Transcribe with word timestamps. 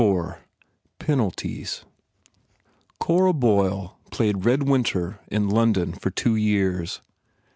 77 0.01 0.29
IV 0.33 0.45
Penalties 0.97 1.85
CORA 2.99 3.33
BOYLE 3.33 3.99
played 4.09 4.45
"Red 4.45 4.63
Winter" 4.67 5.19
in 5.27 5.47
London 5.47 5.93
for 5.93 6.09
two 6.09 6.35
years. 6.35 7.01